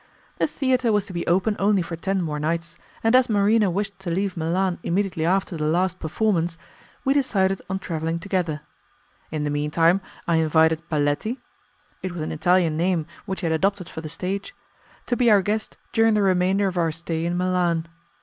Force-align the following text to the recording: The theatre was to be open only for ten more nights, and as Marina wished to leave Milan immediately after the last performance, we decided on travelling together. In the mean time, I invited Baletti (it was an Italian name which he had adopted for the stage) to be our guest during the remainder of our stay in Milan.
The 0.39 0.47
theatre 0.47 0.91
was 0.91 1.05
to 1.05 1.13
be 1.13 1.27
open 1.27 1.55
only 1.59 1.83
for 1.83 1.95
ten 1.95 2.23
more 2.23 2.39
nights, 2.39 2.75
and 3.03 3.15
as 3.15 3.29
Marina 3.29 3.69
wished 3.69 3.99
to 3.99 4.09
leave 4.09 4.35
Milan 4.35 4.79
immediately 4.81 5.23
after 5.27 5.55
the 5.55 5.65
last 5.67 5.99
performance, 5.99 6.57
we 7.05 7.13
decided 7.13 7.61
on 7.69 7.77
travelling 7.77 8.17
together. 8.17 8.61
In 9.29 9.43
the 9.43 9.51
mean 9.51 9.69
time, 9.69 10.01
I 10.27 10.37
invited 10.37 10.89
Baletti 10.89 11.37
(it 12.01 12.13
was 12.13 12.21
an 12.21 12.31
Italian 12.31 12.75
name 12.77 13.05
which 13.27 13.41
he 13.41 13.45
had 13.45 13.53
adopted 13.53 13.87
for 13.89 14.01
the 14.01 14.09
stage) 14.09 14.55
to 15.05 15.15
be 15.15 15.29
our 15.29 15.43
guest 15.43 15.77
during 15.93 16.15
the 16.15 16.23
remainder 16.23 16.65
of 16.65 16.77
our 16.79 16.91
stay 16.91 17.23
in 17.23 17.37
Milan. 17.37 17.87